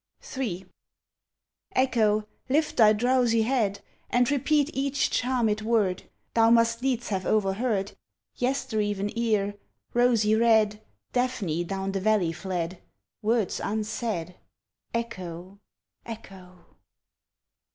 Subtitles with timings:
[0.35, 0.65] III
[1.75, 7.91] Echo, lift thy drowsy head, And repeat each charmed word Thou must needs have overheard
[8.35, 9.53] Yestere'en ere,
[9.93, 10.81] rosy red,
[11.13, 12.81] Daphne down the valley fled
[13.21, 14.37] Words unsaid,
[14.91, 15.59] Echo!
[16.03, 16.65] Echo!